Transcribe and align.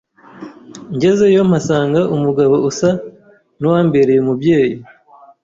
ngezeyo 0.95 1.41
mpasanga 1.49 2.01
umugabo 2.15 2.55
usa 2.69 2.89
n’uwambereye 3.59 4.19
umubyeyi, 4.21 4.75